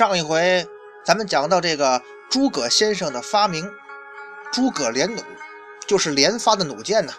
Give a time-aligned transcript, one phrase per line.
[0.00, 0.66] 上一回
[1.04, 3.70] 咱们讲到这个诸葛先生的发明，
[4.50, 5.22] 诸葛连弩，
[5.86, 7.12] 就是连发的弩箭呢。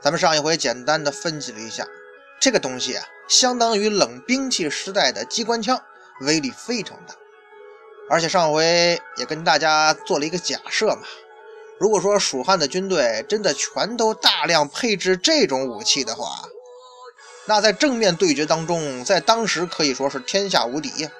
[0.00, 1.84] 咱们上一回简单的分析了一下，
[2.40, 5.82] 这个东西啊，相当于冷兵器时代的机关枪，
[6.20, 7.14] 威力非常大。
[8.08, 11.02] 而且上回也跟大家做了一个假设嘛，
[11.80, 16.48] 如果说蜀汉的军队真的全都大量配置这种武器的话，
[17.46, 21.10] 那在正面对决当中，在当时可以说是天下无敌呀。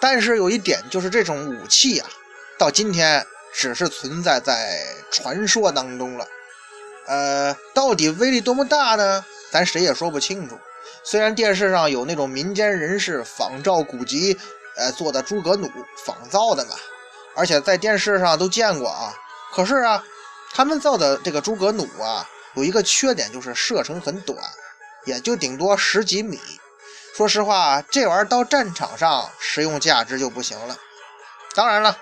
[0.00, 2.08] 但是有一点，就是这种武器啊，
[2.56, 6.26] 到今天只是存在在传说当中了。
[7.06, 9.24] 呃，到底威力多么大呢？
[9.50, 10.58] 咱谁也说不清楚。
[11.02, 14.38] 虽然电视上有那种民间人士仿照古籍，
[14.76, 15.70] 呃，做的诸葛弩
[16.04, 16.74] 仿造的嘛，
[17.34, 19.14] 而且在电视上都见过啊。
[19.52, 20.04] 可是啊，
[20.52, 24.38] 他们造的这个诸葛弩啊，有一个缺点，就是射程很短，
[25.06, 26.38] 也就顶多十几米。
[27.18, 30.76] 说实话，这玩意儿到战场上实用价值就不行了。
[31.56, 31.98] 当然了，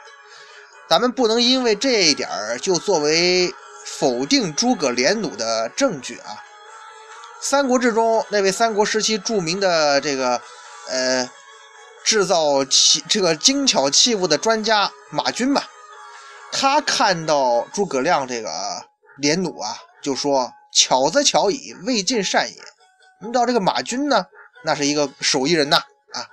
[0.90, 2.28] 咱们不能因为这一点
[2.60, 3.50] 就作为
[3.86, 6.44] 否定诸葛连弩的证据啊。
[7.40, 10.38] 三国志中那位三国时期著名的这个
[10.90, 11.26] 呃
[12.04, 15.66] 制造器这个精巧器物的专家马钧吧，
[16.52, 18.50] 他看到诸葛亮这个
[19.16, 22.62] 连弩啊，就说：“巧则巧矣，未尽善也。”
[23.24, 24.26] 你知道这个马钧呢？
[24.66, 25.76] 那是一个手艺人呐，
[26.12, 26.26] 啊，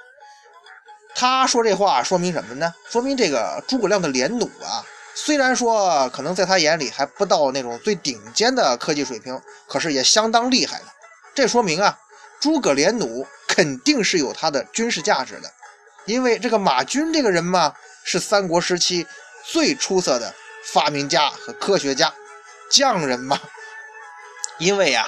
[1.15, 2.73] 他说这话说明什么呢？
[2.89, 4.83] 说明这个诸葛亮的连弩啊，
[5.13, 10.85] 虽然说可能在他眼里还不到那种最顶尖的科技水平，可是也相当厉害了。
[11.35, 11.99] 这说明啊，
[12.41, 15.51] 诸葛连弩肯定是有它的军事价值的，
[16.05, 17.71] 因为这个马钧这个人嘛，
[18.03, 19.05] 是三国时期
[19.43, 20.33] 最出色的
[20.73, 22.11] 发明家和科学家，
[22.71, 23.39] 匠人嘛。
[24.57, 25.05] 因为呀。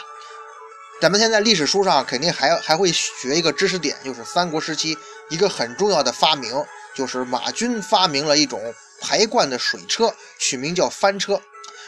[1.02, 4.98] 咱们现在历史书上肯定还还会学一个知识点，就是三国时期
[5.30, 11.40] 一个很重要的发明，就是马军发明了一种排灌的水车，取名叫翻车。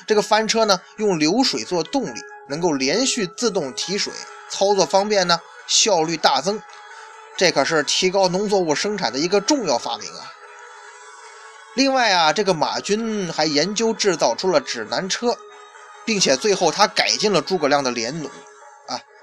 [0.05, 2.19] 这个翻车呢，用流水做动力，
[2.49, 4.11] 能够连续自动提水，
[4.49, 6.61] 操作方便呢，效率大增。
[7.37, 10.33] 这可是提高农作物生产的一个重要发明啊。
[11.75, 15.37] 另外啊，这个马军还研究制造出了指南车，
[16.05, 18.29] 并且最后他改进了诸葛亮的连弩。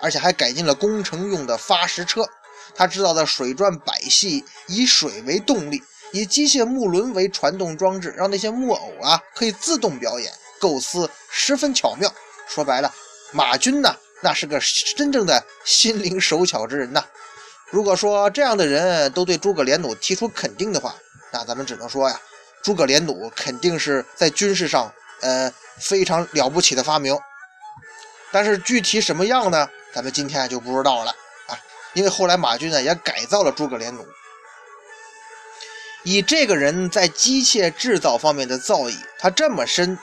[0.01, 2.29] 而且还改进了工程用的发石车，
[2.75, 5.83] 他制造的水转百戏以水为动力，
[6.13, 12.13] 以机械木轮为传动装置，让那些木偶啊可以自动表演，构思十分巧妙。
[12.47, 12.93] 说白了，
[13.33, 14.61] 马军呢，那是个
[14.97, 17.03] 真正的心灵手巧之人呐。
[17.71, 20.95] 如果说这样的人都对诸葛连弩提出肯定的话，
[21.33, 22.21] 那咱们只能说呀，
[22.63, 27.19] 诸葛连弩肯定是在军事上呃非常了不起的发明。
[28.35, 29.71] 但是具体什么样呢？
[29.93, 31.13] 咱们今天就不知道了
[31.47, 31.55] 啊！
[31.93, 34.05] 因为后来马钧呢也改造了诸葛连弩。
[36.03, 39.97] 以这个人在机械制造方面的造诣，他这么深，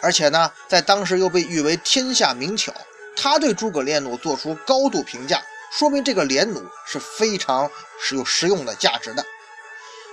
[0.00, 2.74] 而且呢在当时又被誉为天下名巧，
[3.16, 7.70] 他对诸葛连弩做出高度评价，说明这个连弩是非常
[8.00, 9.24] 是有实用的价值的。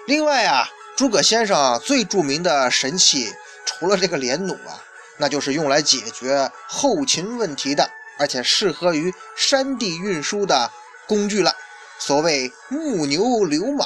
[0.05, 3.33] 另外啊，诸葛先生最著名的神器，
[3.65, 4.85] 除了这个连弩啊。
[5.19, 10.71] 那就是用来解决后勤问题的，而且适合于山地运输的
[11.07, 11.53] 工具了。
[11.99, 13.85] 所谓木牛流马，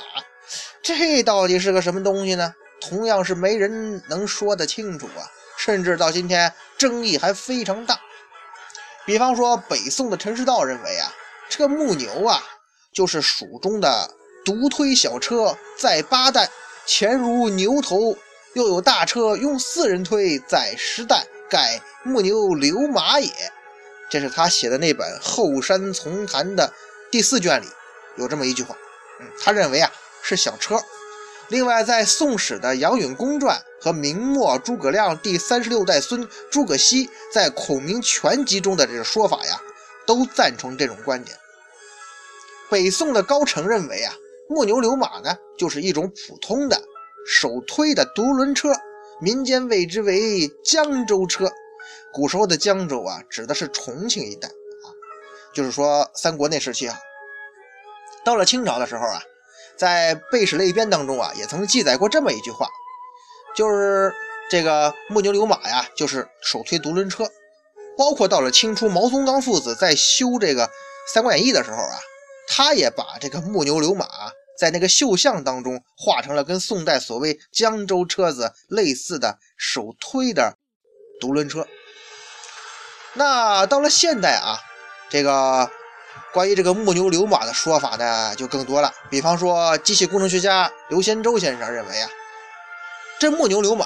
[0.83, 2.53] 这到底是个什么东西呢？
[2.79, 5.25] 同样是没人能说得清楚啊，
[5.57, 7.99] 甚至到今天争议还非常大。
[9.05, 11.11] 比方说，北宋的陈师道认为啊，
[11.49, 12.43] 这个木牛啊，
[12.93, 14.13] 就是蜀中的
[14.45, 16.47] 独推小车，载八担，
[16.85, 18.15] 前如牛头。
[18.53, 23.31] 又有大车用四人推，载十担，盖木牛流马也。
[24.09, 26.71] 这是他写的那本《后山丛谈》的
[27.09, 27.65] 第四卷里
[28.15, 28.77] 有这么一句话。
[29.19, 29.91] 嗯，他认为啊
[30.21, 30.79] 是小车。
[31.49, 39.59] 另外，在《宋史》的《杨允公传》和明末诸葛亮第三十六代孙诸葛熙在《孔明全集》中的这个说法呀，
[40.05, 41.37] 都赞成这种观点。
[42.69, 44.13] 北宋的高澄认为啊，
[44.47, 46.81] 木牛流马呢，就是一种普通的。
[47.25, 48.73] 手推的独轮车，
[49.19, 51.51] 民间谓之为江州车。
[52.11, 54.87] 古时候的江州啊，指的是重庆一带啊，
[55.53, 56.99] 就是说三国那时期啊。
[58.23, 59.21] 到了清朝的时候啊，
[59.75, 62.67] 在《备史类编》当中啊，也曾记载过这么一句话，
[63.55, 64.13] 就是
[64.49, 67.27] 这个木牛流马呀，就是手推独轮车。
[67.97, 70.67] 包括到了清初，毛宗岗父子在修这个
[71.13, 71.99] 《三国演义》的时候啊，
[72.47, 74.05] 他也把这个木牛流马
[74.57, 80.57] 在那个绣像当中画成了跟宋代所谓江州车子类似的手推的
[81.19, 81.67] 独轮车。
[83.13, 84.59] 那到了现代啊，
[85.09, 85.69] 这个
[86.33, 88.93] 关于这个木牛流马的说法呢就更多了。
[89.09, 92.09] 比方说，机器工程学家刘先洲先生认为啊，
[93.19, 93.85] 这木牛流马，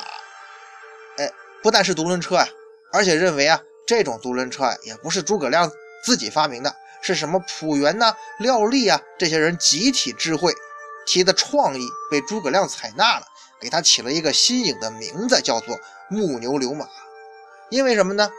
[1.17, 1.31] 哎，
[1.61, 2.47] 不但是独轮车啊，
[2.91, 3.61] 而且认为啊。
[3.87, 5.71] 这种独轮车呀，也不是诸葛亮
[6.03, 10.53] 自己发明的，是什么溥元呐、廖立啊这些人集体智慧
[11.05, 13.25] 提的创意，被诸葛亮采纳了，
[13.59, 15.79] 给他起了一个新颖的名字，叫做
[16.09, 16.87] 木牛流马。
[17.69, 18.29] 因为什么呢？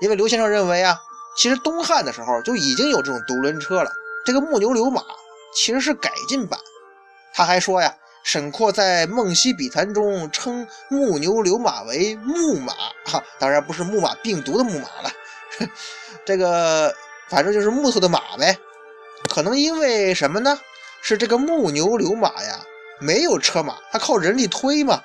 [0.00, 0.98] 因为刘先生认为啊，
[1.36, 3.90] 其实东汉的时候就已经有这种独轮车了，
[4.24, 5.02] 这个木牛流马
[5.54, 6.58] 其实是改进版。
[7.34, 7.94] 他还说呀。
[8.24, 12.74] 沈括在《梦溪笔谈》中称木牛流马为木马，
[13.06, 15.10] 哈，当然不是木马病毒的木马了，
[16.26, 16.94] 这个
[17.28, 18.58] 反正就是木头的马呗。
[19.28, 20.58] 可能因为什么呢？
[21.00, 22.60] 是这个木牛流马呀，
[23.00, 25.00] 没有车马，它靠人力推嘛，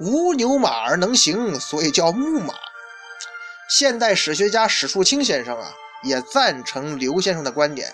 [0.00, 2.54] 无牛马而能行，所以叫木马。
[3.68, 5.72] 现代史学家史树清先生啊，
[6.02, 7.92] 也赞成刘先生的观点，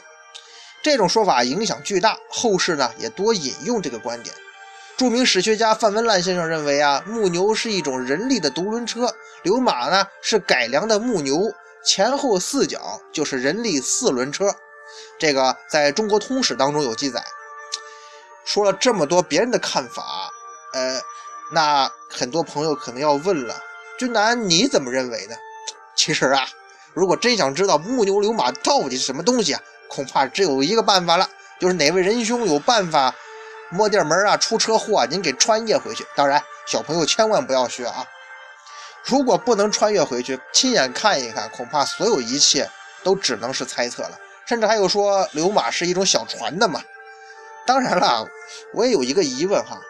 [0.82, 4.35] 这种说法影响巨大，后世呢也多引用这个观点。
[4.97, 11.53] 著名史学家范文澜先生认为啊，木牛是一种人力的独轮车，流马呢是改良的木牛，
[11.85, 14.55] 前后四脚就是人力四轮车。
[15.19, 17.25] 这个在中国通史当中有记载。
[18.44, 20.31] 说了这么多别人的看法，
[20.73, 21.00] 呃，
[21.53, 23.55] 那很多朋友可能要问了，
[23.99, 25.37] 君南你怎么认为呢？
[25.94, 26.47] 其实啊，
[26.94, 31.29] 如果真想知道木牛流马到底是什么东西啊，恐怕只有一个办法了，
[31.61, 33.15] 就是哪位仁兄有办法。
[33.73, 36.05] 摸地门啊，出车祸啊，您给穿越回去。
[36.17, 38.05] 当然，小朋友千万不要学啊！
[39.05, 42.69] 如果不能穿越回去，亲眼看一看，恐怕所有一切
[43.02, 44.19] 都只能是猜测了。
[44.47, 46.82] 甚至还有说流马是一种小船的嘛？
[47.67, 48.26] 当然了，
[48.75, 49.81] 我也有一个疑问哈，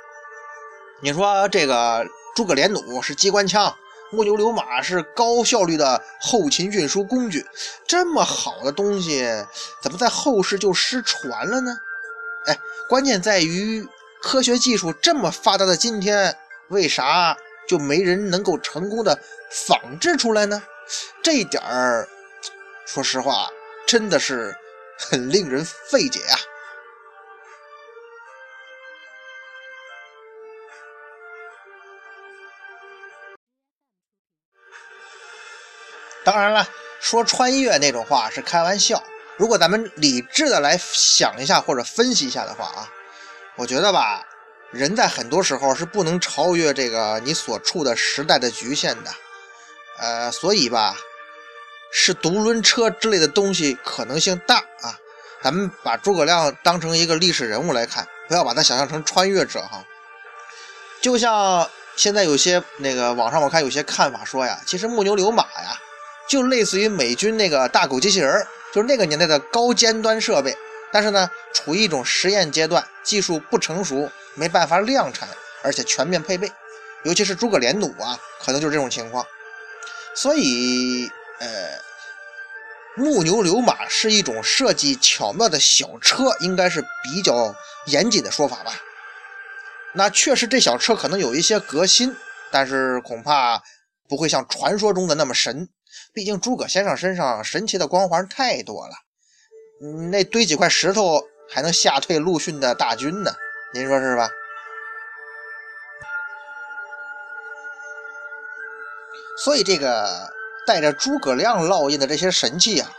[1.02, 3.74] 你说这个诸葛连弩是机关枪，
[4.10, 7.46] 木牛流马是高效率的后勤运输工具，
[7.86, 9.26] 这么好的东西，
[9.82, 11.78] 怎么在后世就失传了呢？
[12.46, 12.58] 哎，
[12.88, 13.88] 关键在于
[14.20, 16.36] 科学技术这么发达的今天，
[16.68, 17.36] 为啥
[17.70, 19.16] 就没人能够成功的
[19.48, 20.60] 仿制出来呢？
[21.22, 22.08] 这一点儿，
[22.84, 23.48] 说实话，
[23.86, 24.52] 真的是
[24.98, 26.36] 很令人费解呀。
[36.24, 39.00] 当然了，说穿越那种话是开玩笑。
[39.36, 42.90] 如果咱们理智的来想一下或者分析一下的话啊，
[43.54, 44.26] 我觉得吧，
[44.70, 49.10] 人在很多时候是不能超越这个你所处的时代的局限的，
[49.98, 50.96] 呃，所以吧，
[51.92, 54.98] 是独轮车之类的东西可能性大啊。
[55.42, 59.84] 咱们把诸葛亮当成一个历史人物来看，不要把他想象成穿越者哈。
[61.00, 65.78] 就像现在有些那个网上我看有些看法说呀，其实木牛流马呀，
[66.28, 68.46] 就类似于美军那个大狗机器人。
[68.72, 70.56] 就是那个年代的高尖端设备，
[70.92, 75.28] 但是呢，处于一种实验阶段，技术不成熟，没办法量产，
[75.62, 76.50] 而且全面配备。
[77.04, 79.24] 尤其是诸葛连弩啊，可能就是这种情况。
[80.14, 81.48] 所以，呃，
[82.96, 87.54] 木牛流马是一种设计巧妙的小车，应该是比较
[87.86, 88.72] 严谨的说法吧。
[89.94, 92.14] 那确实，这小车可能有一些革新，
[92.50, 93.62] 但是恐怕
[94.08, 95.68] 不会像传说中的那么神。
[96.12, 98.94] 毕竟诸葛先生身上神奇的光环太多了，
[99.80, 103.34] 那堆几块石头还能吓退陆逊的大军呢？
[103.72, 104.28] 您说是吧？
[109.38, 110.30] 所以这个
[110.66, 112.92] 带着诸葛亮烙印的这些神器啊，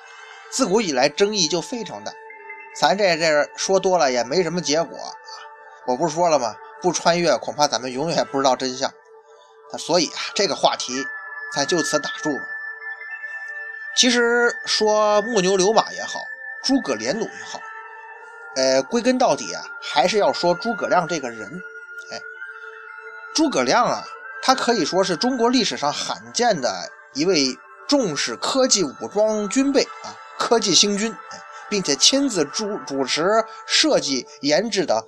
[0.50, 2.12] 自古以来争议就非常大。
[2.76, 5.14] 咱这这说多了也没什么结果啊。
[5.86, 6.56] 我不是说了吗？
[6.82, 8.92] 不穿越，恐怕咱们永远不知道真相。
[9.78, 11.06] 所以啊，这个话题
[11.54, 12.44] 咱就此打住吧。
[13.96, 16.20] 其实说木牛流马也好，
[16.64, 17.60] 诸葛连弩也好，
[18.56, 21.50] 呃，归根到底啊，还是要说诸葛亮这个人。
[22.12, 22.22] 哎，
[23.34, 24.04] 诸葛亮啊，
[24.42, 31.16] 他可以说是中国历史上罕见的一位重视科技武装军备啊，科技兴军，
[31.70, 35.06] 并且亲自主主持设计研制的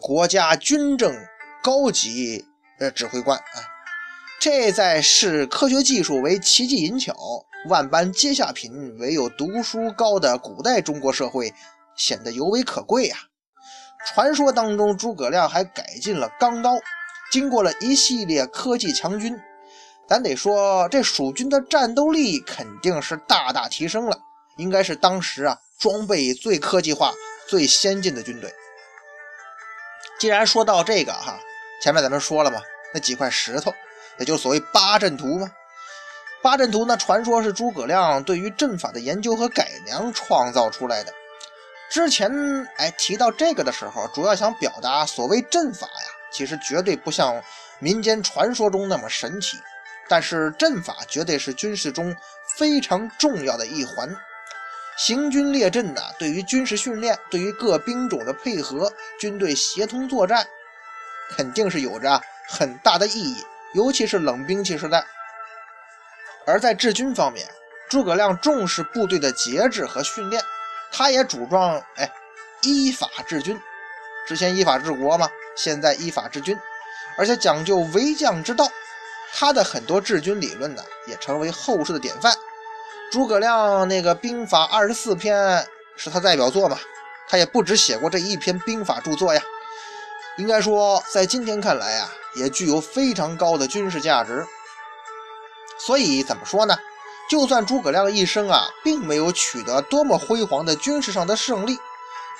[0.00, 1.14] 国家军政
[1.62, 2.44] 高级
[2.78, 3.58] 呃指挥官啊。
[4.40, 7.14] 这在视科学技术为奇技淫巧。
[7.68, 11.52] 万般皆下品，唯有读书高的古代中国社会
[11.94, 13.18] 显得尤为可贵啊。
[14.06, 16.72] 传说当中诸葛亮还改进了钢刀，
[17.30, 19.38] 经过了一系列科技强军，
[20.08, 24.18] 咱得说这蜀军的战斗力肯定是大大提升了，
[24.56, 27.12] 应该是当时啊装备最科技化、
[27.46, 28.50] 最先进的军队。
[30.18, 31.38] 既然说到这个哈，
[31.82, 32.62] 前面咱们说了嘛，
[32.94, 33.70] 那几块石头，
[34.20, 35.50] 也就是所谓八阵图嘛。
[36.42, 41.12] 八阵图呢，传说是诸葛亮对于阵法的研究和改良创造出来的。
[41.90, 42.30] 之前
[42.76, 47.42] 哎提到这个的时候，主要想表达所谓阵法呀，其实绝对不像
[47.80, 49.56] 民间传说中那么神奇，
[50.08, 52.14] 但是阵法绝对是军事中
[52.56, 54.08] 非常重要的一环。
[54.96, 60.46] 行军列阵呢，对于军事训练，对于各兵种的配合，军队协同作战，
[61.36, 63.44] 肯定是有着很大的意义。
[63.74, 65.04] 尤其是冷兵器时代。
[66.46, 67.46] 而在治军方面，
[67.88, 70.42] 诸葛亮重视部队的节制和训练，
[70.90, 72.10] 他也主张哎
[72.62, 73.60] 依法治军。
[74.26, 76.58] 之前依法治国嘛，现在依法治军，
[77.16, 78.68] 而且讲究为将之道。
[79.32, 82.34] 他的很多治军理论呢，也成为后世的典范。
[83.12, 85.64] 诸葛亮那个兵法二十四篇
[85.96, 86.78] 是他代表作嘛？
[87.28, 89.40] 他也不止写过这一篇兵法著作呀。
[90.40, 94.46] 应该说，在今天看来啊，也具有非常高的军事价值。
[95.78, 96.74] 所以怎么说呢？
[97.28, 101.78] 就算诸葛亮一生啊，并没有取得多么辉煌的军事上的胜利，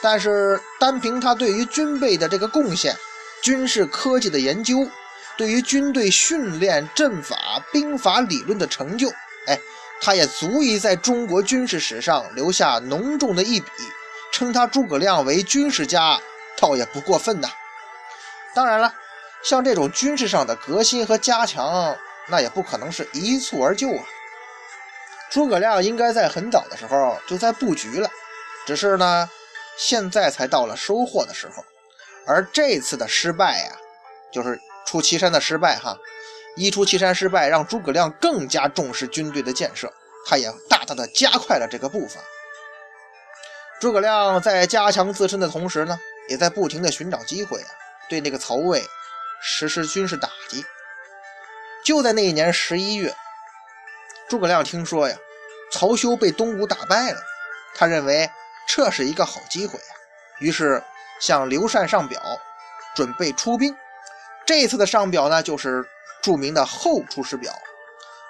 [0.01, 2.97] 但是单凭他对于军备的这个贡献、
[3.43, 4.89] 军事科技的研究、
[5.37, 9.11] 对于军队训练、阵法、兵法理论的成就，
[9.47, 9.61] 哎。
[10.03, 13.71] 他也足以在中国军事史上留下浓重的一笔，
[14.33, 16.19] 称他诸葛亮为军事家，
[16.59, 17.51] 倒也不过分呐。
[18.55, 18.95] 当然了，
[19.43, 21.97] 像这种军事上的革新和加强，
[22.29, 24.05] 那也不可能是一蹴而就啊。
[25.31, 28.11] 诸葛亮应该在很早的时候就在布局了，
[28.67, 29.31] 只是呢，
[29.79, 31.65] 现在才到了收获的时候。
[32.27, 33.73] 而这次的失败呀，
[34.33, 35.97] 就是出祁山的失败哈。
[36.57, 39.93] 一出祁山失败，让诸葛亮更加重视军队的建设，
[40.27, 42.21] 他也大大的加快了这个步伐。
[43.81, 47.71] 诸葛亮在加强自身的同时呢，也在不停的寻找机会啊，
[48.11, 48.85] 对那个曹魏
[49.41, 50.67] 实施军事打击。
[51.83, 53.15] 就在那一年十一月，
[54.29, 55.17] 诸葛亮听说呀，
[55.73, 57.23] 曹休被东吴打败了，
[57.75, 58.29] 他认为
[58.69, 59.95] 这是一个好机会啊，
[60.41, 60.83] 于是
[61.21, 62.21] 向刘禅上表，
[62.95, 63.75] 准备出兵。
[64.45, 65.89] 这次的上表呢，就是。
[66.23, 67.51] 著名的后出师表，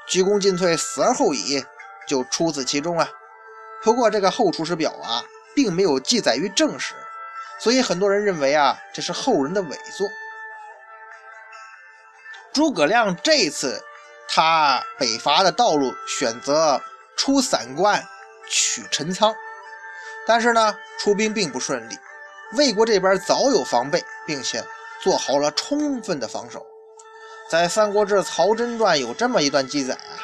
[0.06, 1.66] 鞠躬尽瘁，死而后已，
[2.06, 3.10] 就出自其中啊。
[3.82, 5.24] 不过这个后出师表啊，
[5.56, 6.94] 并没有记载于正史，
[7.60, 10.08] 所以很多人认为啊，这是后人的伪作。
[12.52, 13.80] 诸葛亮这次
[14.28, 16.80] 他北伐的道路选择
[17.16, 18.02] 出散关
[18.48, 19.34] 取陈仓，
[20.26, 21.98] 但是呢，出兵并不顺利。
[22.56, 24.64] 魏国这边早有防备，并且
[25.02, 26.66] 做好了充分的防守。
[27.48, 30.18] 在《三国志·曹真传》有这么一段记载啊，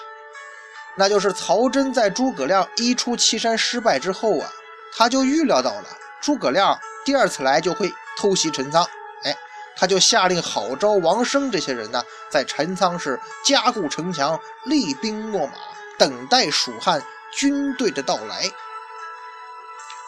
[0.97, 4.51] 那就是曹真在诸葛亮一出祁山失败之后啊，
[4.97, 5.85] 他就预料到了
[6.21, 8.85] 诸葛亮第二次来就会偷袭陈仓，
[9.23, 9.35] 哎，
[9.77, 15.53] 他就下令郝昭、王生这些人呢，在陈仓是加固城墙、厉兵秣马，
[15.97, 17.01] 等待蜀汉
[17.33, 18.51] 军队的到来。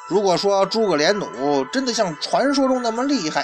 [0.09, 3.43] 如果说诸葛连弩真的像传说中那么厉害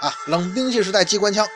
[0.00, 1.46] 啊，冷兵器时代机关枪。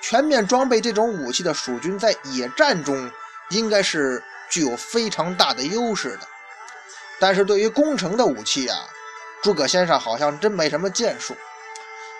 [0.00, 3.08] 全面装备这种武器的蜀军在野战中
[3.50, 4.20] 应该是
[4.50, 6.26] 具有非常大的优势的，
[7.20, 8.76] 但是对于攻城的武器啊，
[9.42, 11.36] 诸葛先生好像真没什么建树。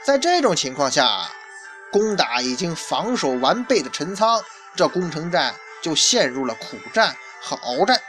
[0.04, 1.28] 在这种情况下，
[1.92, 4.42] 攻打已经防守完备的陈仓，
[4.74, 8.00] 这攻城战就陷入了苦战和鏖战。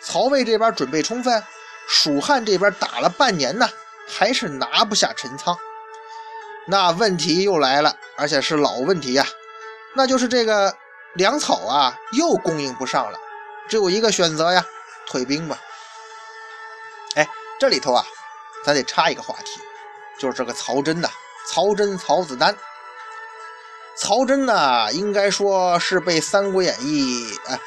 [0.00, 1.42] 曹魏这边准备充分，
[1.86, 3.68] 蜀汉这边打了半年呢，
[4.08, 5.56] 还是拿不下陈仓。
[6.66, 9.24] 那问题又来了，而且是老问题呀，
[9.94, 10.74] 那就是这个
[11.14, 13.18] 粮草啊又供应不上了，
[13.68, 14.64] 只有一个选择呀，
[15.06, 15.58] 退兵吧。
[17.58, 18.04] 这里头啊，
[18.64, 19.60] 咱得插一个话题，
[20.18, 21.08] 就是这个曹真呐，
[21.50, 22.56] 曹真曹子丹。
[23.96, 27.58] 曹真呢，应该说是被《三国演义》哎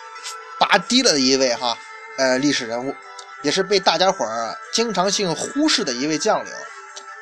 [0.57, 1.77] 拔低了的一位哈，
[2.17, 2.95] 呃，历史人物，
[3.41, 6.51] 也是被大家伙儿经常性忽视的一位将领。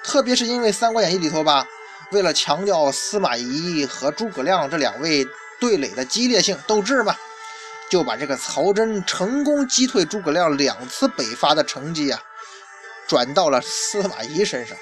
[0.03, 1.65] 特别是因为《三国演义》里头吧，
[2.11, 5.27] 为了强调司马懿和诸葛亮这两位
[5.59, 7.15] 对垒的激烈性斗志嘛，
[7.89, 12.21] 就把这个曹真成功击退诸葛亮两次北伐的成绩啊，
[13.10, 14.78] 转到了司马懿身上。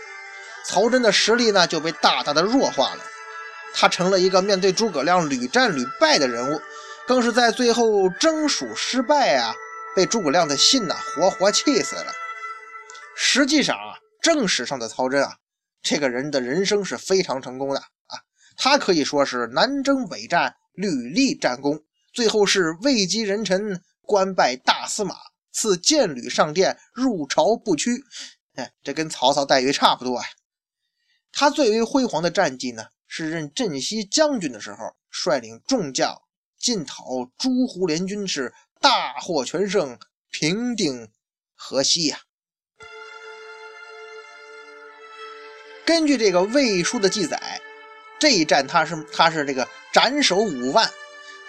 [0.65, 3.03] 曹真的实力呢就被大大的弱化了，
[3.73, 6.61] 他成了一个面对诸葛亮屡战屡败的人物，
[7.07, 9.55] 更是在最后征蜀失败啊，
[9.95, 12.11] 被诸葛亮的信呐活活气死了。
[13.15, 13.97] 实际上啊。
[14.19, 15.37] 正史上的曹真啊，
[15.81, 18.19] 这个人的人生是非常成功的啊，
[18.57, 21.79] 他可以说是南征北战，屡立战功，
[22.13, 25.15] 最后是位极人臣，官拜大司马，
[25.57, 28.03] 赐剑履上殿，入朝不屈。
[28.53, 30.23] 哎，这跟曹操待遇差不多啊。
[31.31, 36.15] 他最为辉煌的战绩呢，是任镇西将军的时候，率领众将
[36.59, 37.03] 进讨
[37.39, 39.97] 诸胡联军，是大获全胜，
[40.29, 41.09] 平定
[41.55, 42.19] 河西呀。
[45.83, 47.59] 根据这个魏书的记载，
[48.19, 50.87] 这一战他是他是这个斩首五万，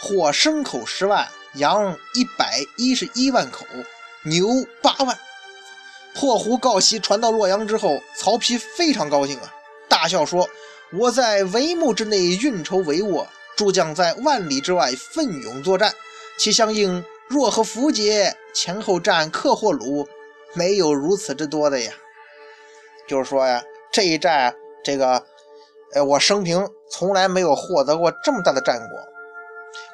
[0.01, 3.67] 获牲口十万，羊一百一十一万口，
[4.25, 4.49] 牛
[4.83, 5.19] 八万。
[6.15, 9.55] 破胡告檄传到洛阳之后，曹丕非常高兴啊，
[9.89, 10.49] 大笑说
[10.93, 15.95] ：“我在帷幕之内运筹帷幄，诸将在万里之外奋勇作战，
[16.39, 20.09] 其相应若和符节前后战克或鲁，
[20.55, 21.93] 没有如此之多的呀。”
[23.09, 23.63] 就是说呀。
[23.91, 25.25] 这一战，这个，
[25.95, 28.99] 呃，我生平从来没有获得过这么大的战果。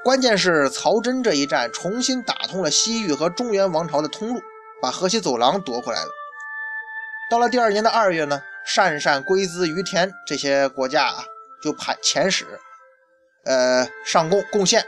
[0.02, 4.40] 关键是曹真这一战重新打通了西域和中原王朝的通路，
[4.82, 6.10] 把河西走廊夺回来了。
[7.30, 11.24] 到了第二年的二月呢，鄯善、龟兹、于田这些国家啊，
[11.62, 12.44] 就派遣使，
[13.44, 14.86] 呃，上贡贡献。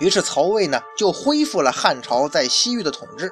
[0.00, 3.30] 于是曹魏呢，就恢复了汉朝在西域的统治。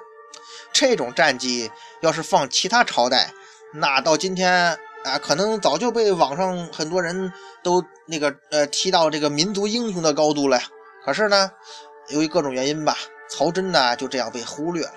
[0.73, 3.33] 这种战绩要是放其他朝代，
[3.75, 10.61] 那到今天啊，可能早就被网上很多人都那个呃提到这个民族英雄的高度了。
[11.05, 11.51] 可是呢，
[12.09, 12.97] 由于各种原因吧，
[13.29, 14.95] 曹真呢就这样被忽略了。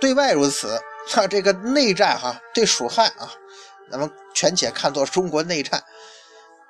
[0.00, 0.80] 对外如此，
[1.16, 3.32] 那这个内战哈，对蜀汉啊，
[3.90, 5.82] 咱们权且看作中国内战。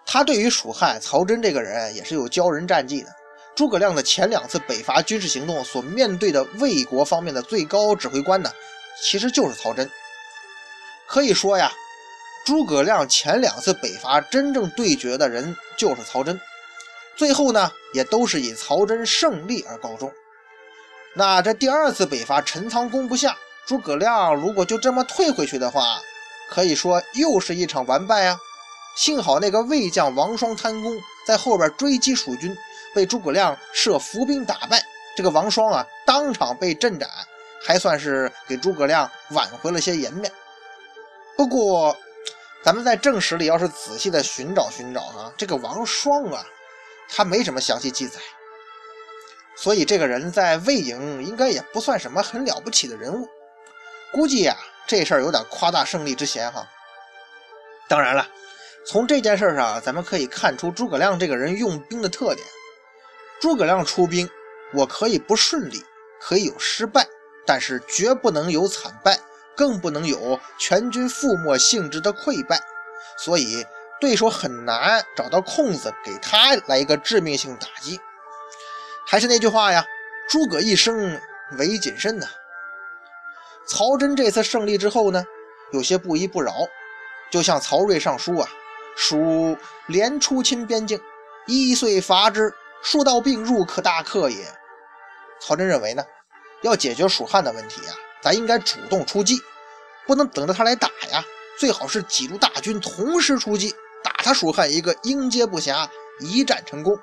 [0.06, 3.08] 他对于蜀汉曹真这个人也是有骄人战绩的。
[3.54, 8.50] 诸葛亮的前两次北伐军事行动所面对的魏国方面的最高指挥官呢，
[9.02, 9.90] 其实就是曹真。
[11.12, 11.70] 可以说呀，
[12.46, 16.40] 诸葛亮前两次北伐真正对决的人就是曹真，
[17.14, 20.10] 最后呢也都是以曹真胜利而告终。
[21.14, 26.00] 那这第二次北伐陈仓攻不下，诸葛亮如果就这么退回去的话，
[26.48, 28.38] 可以说又是一场完败啊。
[28.96, 32.56] 幸好那个魏将王双贪功，在后边追击蜀军，
[32.94, 34.82] 被诸葛亮设伏兵打败。
[35.14, 37.06] 这个王双啊，当场被阵斩，
[37.62, 40.32] 还算是给诸葛亮挽回了些颜面。
[41.36, 41.96] 不过，
[42.62, 46.46] 咱们在正史里要是仔细的寻找寻找啊，这个王双啊，
[47.08, 48.20] 他没什么详细记载，
[49.56, 53.28] 所以这个人在魏营应该也不算什么很了不起的人物。
[54.12, 56.68] 估计呀，这事儿有点夸大胜利之嫌哈。
[57.88, 58.28] 当然了，
[58.86, 62.46] 从这件事上咱们可以看出诸葛亮这个人用兵的特点。
[63.40, 64.30] 诸葛亮出兵，
[64.72, 65.82] 我可以不顺利，
[66.20, 67.08] 可以有失败，
[67.44, 69.18] 但是绝不能有惨败。
[69.56, 72.60] 更不能有全军覆没性质的溃败，
[73.16, 73.66] 所以
[74.00, 78.00] 对手很难找到空子给他来一个致命性打击。
[79.06, 79.84] 还是那句话呀，
[80.28, 81.20] 诸葛一生
[81.58, 82.26] 唯谨慎呐。
[83.66, 85.24] 曹真这次胜利之后呢，
[85.72, 86.52] 有些不依不饶，
[87.30, 88.48] 就向曹睿上书啊，
[88.96, 91.00] 蜀连出侵边境，
[91.46, 94.46] 一岁伐之，数道并入，可大克也。
[95.40, 96.04] 曹真认为呢，
[96.62, 97.94] 要解决蜀汉的问题啊。
[98.22, 99.36] 咱应该主动出击，
[100.06, 101.24] 不能等着他来打呀！
[101.58, 105.88] 最好是几路大军同时出击，打他蜀汉一个应接不暇，
[106.20, 106.96] 一战成功。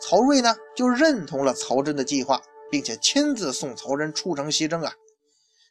[0.00, 4.92] 曹睿呢，就认同了曹真的计划，并且亲自送曹真出城西征啊。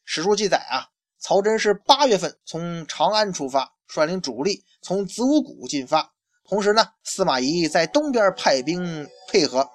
[0.06, 0.88] 史书记载啊，
[1.20, 6.12] 曹真是八月份从长安出发，率领主力从子午谷进发，
[6.48, 9.68] 同时呢，司马懿在东边派兵配合，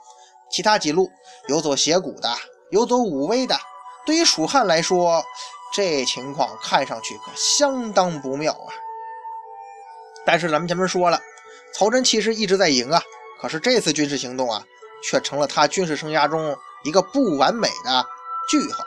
[0.50, 1.10] 其他几路
[1.48, 2.28] 有走斜谷的，
[2.70, 3.56] 有走武威的。
[4.04, 5.24] 对于蜀汉来说，
[5.72, 8.70] 这情况看上去可相当不妙啊！
[10.26, 11.20] 但是咱们前面说了，
[11.74, 13.00] 曹真其实一直在赢啊，
[13.40, 14.64] 可是这次军事行动啊，
[15.02, 18.06] 却成了他军事生涯中一个不完美的
[18.50, 18.84] 句号。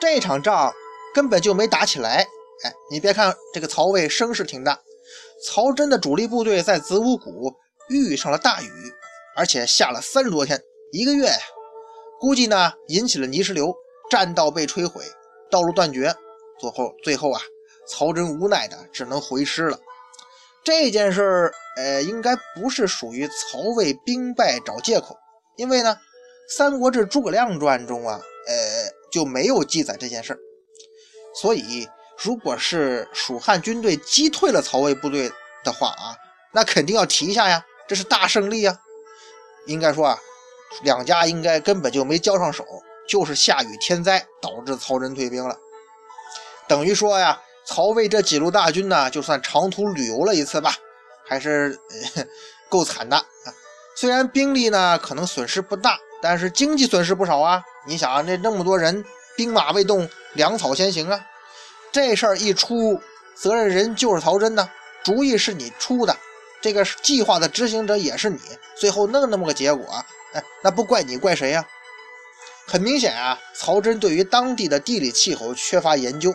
[0.00, 0.72] 这场仗
[1.14, 2.26] 根本就没打起来。
[2.64, 4.78] 哎，你别看这个曹魏声势挺大，
[5.46, 7.54] 曹真的主力部队在子午谷
[7.88, 8.70] 遇上了大雨，
[9.36, 10.60] 而且下了三十多天，
[10.92, 11.30] 一个月，
[12.18, 13.72] 估计呢引起了泥石流。
[14.10, 15.04] 栈道被摧毁，
[15.50, 16.14] 道路断绝，
[16.58, 17.40] 最后最后啊，
[17.88, 19.78] 曹真无奈的只能回师了。
[20.62, 25.16] 这件事儿，呃，应该不是属于曹魏兵败找借口，
[25.56, 25.96] 因为呢，
[26.54, 28.54] 《三国志·诸葛亮传》中啊，呃，
[29.10, 30.38] 就没有记载这件事儿。
[31.40, 35.32] 所以，如果是蜀汉军队击退了曹魏部队
[35.64, 36.16] 的话啊，
[36.52, 38.76] 那肯定要提一下呀，这是大胜利啊。
[39.66, 40.18] 应该说啊，
[40.82, 42.66] 两家应该根本就没交上手。
[43.10, 45.58] 就是下雨天灾导致曹真退兵了，
[46.68, 50.76] 等于说呀，曹魏这几路大军呢，就算长途旅游了一次吧，
[51.26, 51.76] 还是
[52.68, 53.24] 够惨的啊。
[53.96, 57.60] 虽然兵力呢可能损失不大，但是经济损失不少啊。
[57.84, 59.04] 你想啊，这那么多人，
[59.36, 61.26] 兵马未动，粮草先行啊。
[61.90, 63.00] 这事儿一出，
[63.34, 64.70] 责任人就是曹真呢，
[65.02, 66.16] 主意是你出的，
[66.60, 68.38] 这个计划的执行者也是你，
[68.76, 69.84] 最后弄那么个结果，
[70.32, 71.66] 哎，那不怪你，怪谁呀？
[72.70, 76.32] 很明显啊，曹真对于当地的地理气候缺乏研究，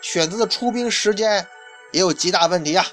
[0.00, 1.44] 选择的出兵时间
[1.90, 2.86] 也有极大问题啊。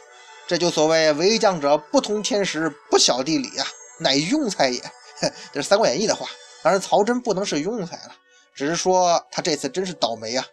[0.48, 3.68] 这就所谓为将者不通天时，不晓地理啊，
[4.00, 4.82] 乃庸才也。
[5.54, 6.26] 这是《三国演义》的话。
[6.64, 8.16] 当然，曹真不能是庸才了，
[8.56, 10.44] 只是说他这次真是倒霉啊。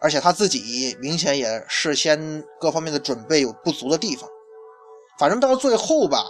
[0.00, 4.26] 而且他自己明显也事先各方面的准备有不足的地方。
[5.18, 6.24] 反正到最后吧，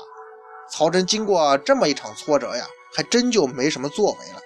[0.73, 4.41] 曹真经过这么一场挫折呀，还真就没什么作为了。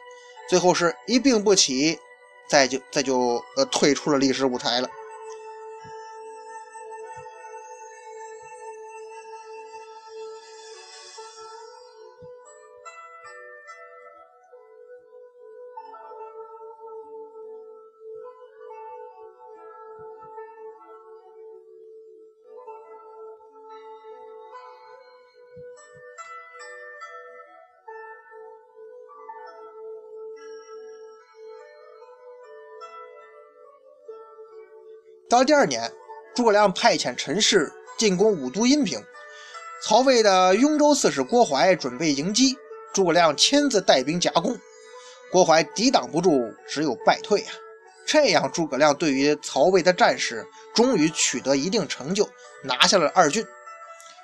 [0.48, 1.98] 最后是一病不起，
[2.48, 4.88] 再就再就呃退出了历史舞台了。
[35.28, 35.92] 到第二年，
[36.34, 38.98] 诸葛亮派遣陈氏进攻武都阴平，
[39.82, 42.56] 曹魏的雍州刺史郭淮准备迎击，
[42.94, 44.58] 诸葛亮亲自带兵夹攻，
[45.30, 47.52] 郭淮抵挡不住，只有败退啊。
[48.06, 52.26] 这样，诸葛亮对于曹魏的战事终于取得一定成就，
[52.64, 53.46] 拿下了二郡。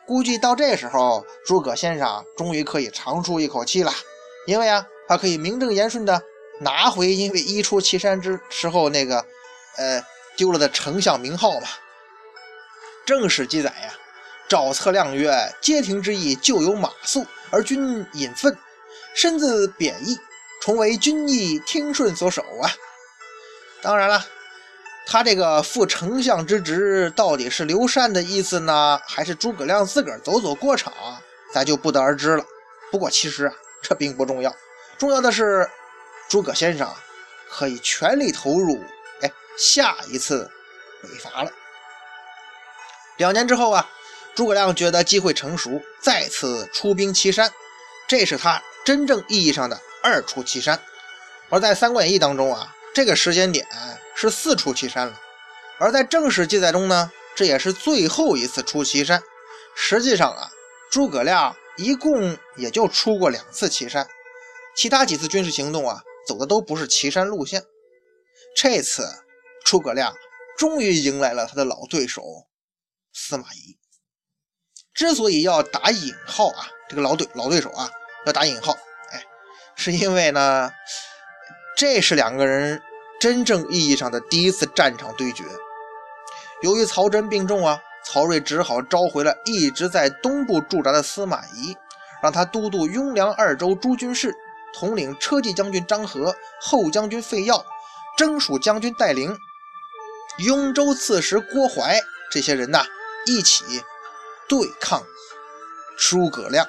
[0.06, 3.92] 估计到这时候，诸葛先生终于可以长出一口气了，
[4.46, 6.22] 因为啊，他可以名正言顺的
[6.60, 9.22] 拿回因为一出祁山之时候那个，
[9.76, 10.02] 呃。
[10.36, 11.68] 丢了的丞相名号嘛？
[13.06, 13.94] 正史记载呀，
[14.48, 18.56] 赵策亮曰：“街亭之役，就有马谡，而君隐愤，
[19.14, 20.18] 身自贬义，
[20.62, 22.70] 重为君意听顺所守啊。”
[23.82, 24.24] 当然了，
[25.06, 30.92] 他这个副丞相之职到底是刘禅的意思呢，还是诸葛亮自个儿走走过场，
[31.52, 32.44] 咱就不得而知了。
[32.90, 34.54] 不过其实啊，这并不重要，
[34.96, 35.68] 重要的是
[36.28, 36.90] 诸葛先生
[37.50, 38.82] 可以全力投入。
[39.56, 40.50] 下一次
[41.02, 41.50] 北伐了。
[43.16, 43.88] 两年之后啊，
[44.34, 47.52] 诸葛亮觉得机会成熟，再次出兵岐山，
[48.08, 50.82] 这是他真正意义上的二出祁山。
[51.48, 53.64] 而在《三国演义》当中啊，这个时间点
[54.16, 55.20] 是四出祁山了。
[55.78, 59.22] 而在正史记载中呢，这也是最后一次出祁山。
[59.76, 60.50] 实际上啊，
[60.90, 64.08] 诸葛亮一共也就出过两次祁山，
[64.74, 67.64] 其他几次军事行动啊，走的都不是祁山路线。
[68.56, 69.23] 这次。
[69.64, 70.14] 诸葛亮
[70.56, 72.22] 终于迎来了他的老对手
[73.12, 73.78] 司马懿。
[74.92, 77.90] 之所以要打引号啊，这个老对老对手啊，
[78.26, 78.76] 要打引号，
[79.10, 79.24] 哎，
[79.74, 80.70] 是因为呢，
[81.76, 82.80] 这是两个人
[83.18, 85.42] 真正意义上的第一次战场对决。
[86.62, 91.76] 由于曹真病重啊，曹睿只好召回了一直在东部驻扎的司马懿，
[92.22, 94.32] 让他都督雍凉二州诸军事，
[94.72, 97.66] 统领车骑将军张合、后将军费耀、
[98.16, 99.36] 征蜀将军戴陵。
[100.38, 102.84] 雍州刺史郭淮这些人呐，
[103.26, 103.64] 一起
[104.48, 105.02] 对抗
[105.96, 106.66] 诸葛亮。